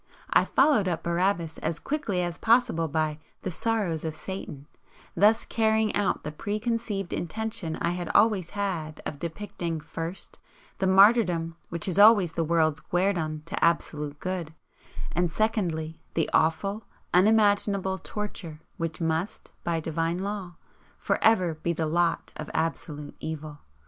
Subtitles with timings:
[0.31, 4.65] I followed up "Barabbas" as quickly as possible by "The Sorrows of Satan,"
[5.13, 10.39] thus carrying out the preconceived intention I had always had of depicting, first,
[10.79, 14.55] the martyrdom which is always the world's guerdon to Absolute Good,
[15.11, 16.83] and secondly, the awful,
[17.13, 20.55] unimaginable torture which must, by Divine Law,
[20.97, 23.59] for ever be the lot of Absolute Evil.